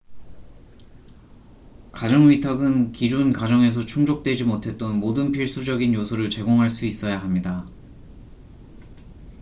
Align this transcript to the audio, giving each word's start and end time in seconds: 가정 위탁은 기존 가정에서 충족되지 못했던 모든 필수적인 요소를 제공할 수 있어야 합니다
가정 1.91 2.27
위탁은 2.27 2.91
기존 2.91 3.31
가정에서 3.31 3.85
충족되지 3.85 4.45
못했던 4.45 4.99
모든 4.99 5.31
필수적인 5.31 5.93
요소를 5.93 6.31
제공할 6.31 6.71
수 6.71 6.87
있어야 6.87 7.19
합니다 7.21 7.67